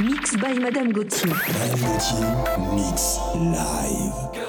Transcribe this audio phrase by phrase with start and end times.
[0.00, 1.28] Mix by Madame Gauthier.
[1.28, 4.39] Madame Gauthier, mix live.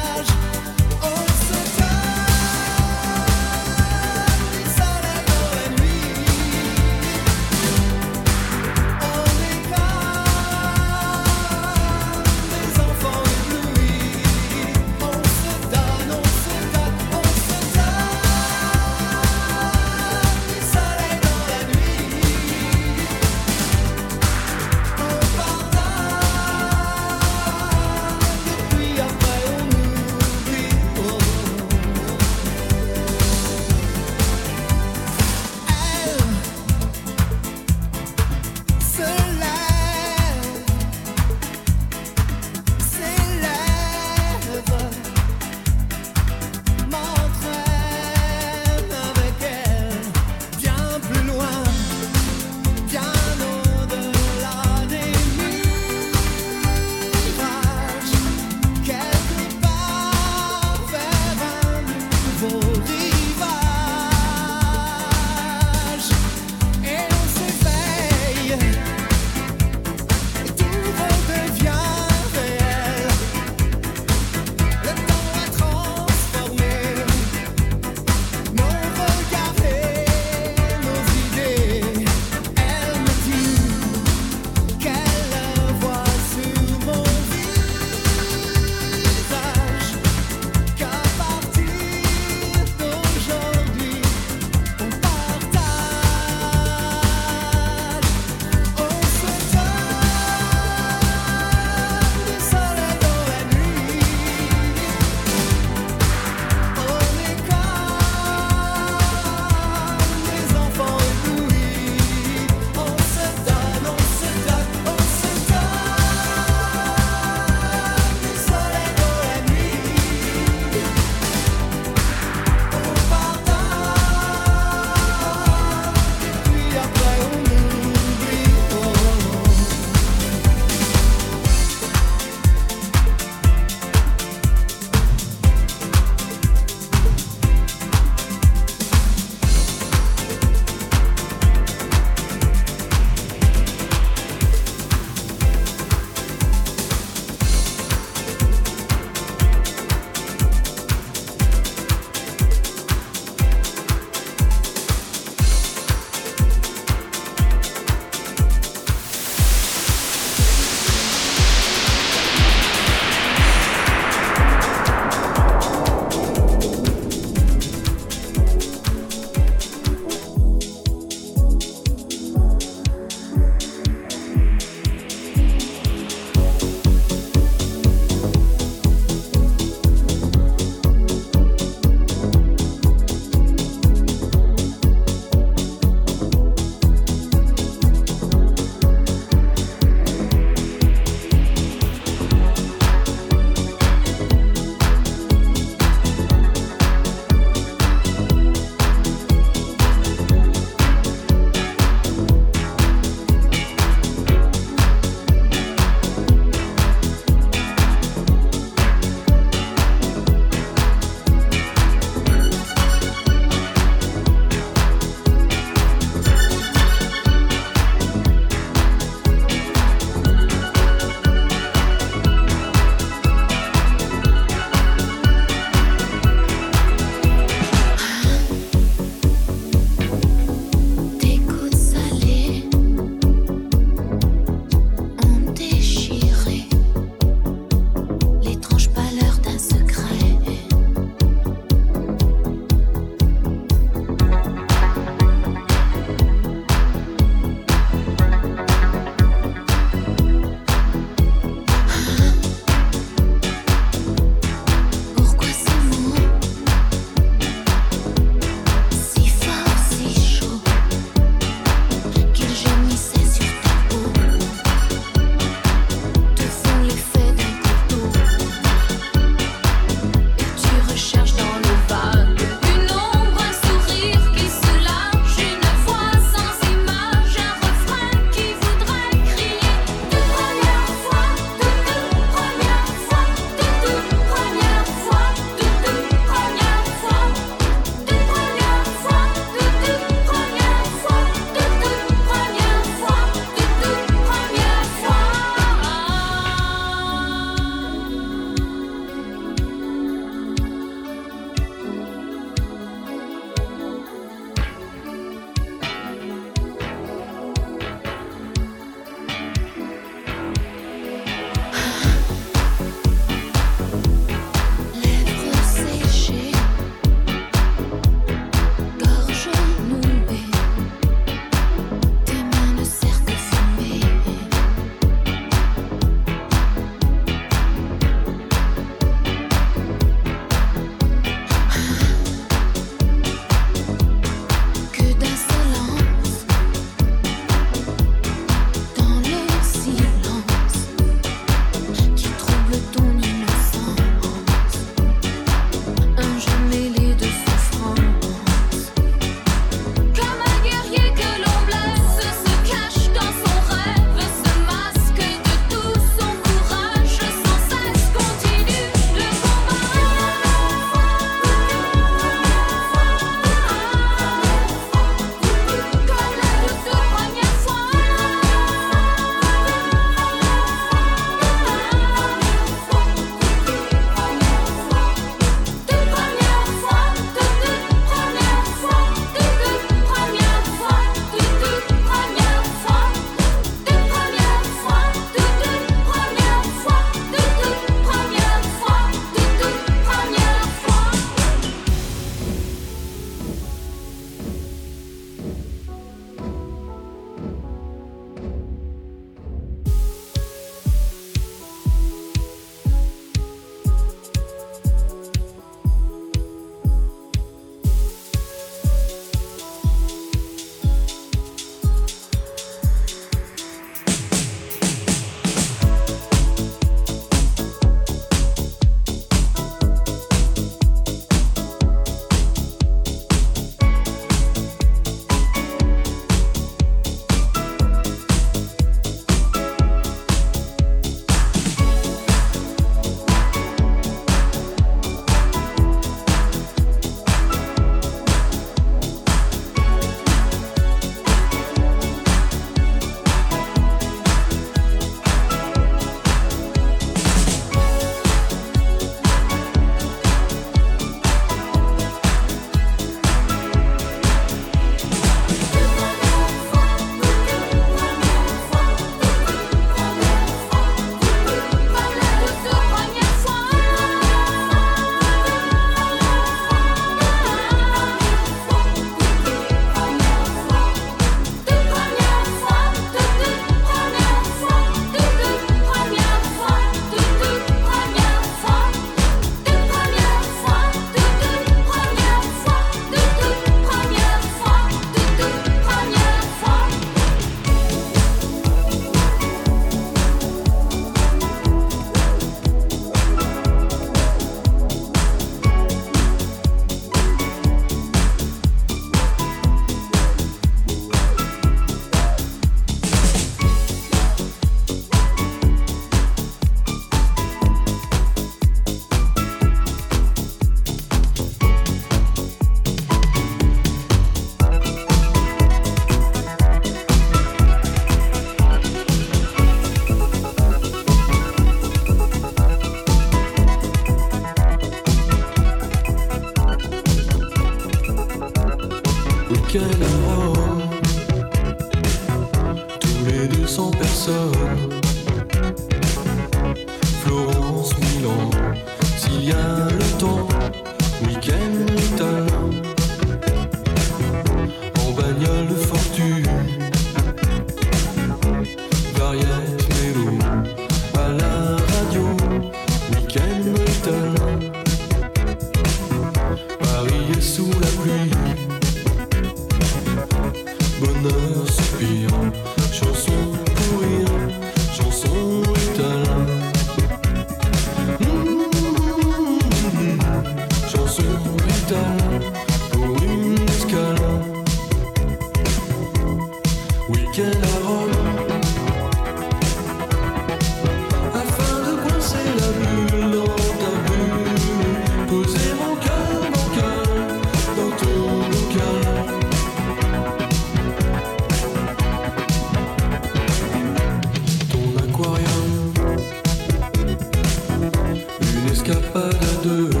[599.61, 600.00] Escapade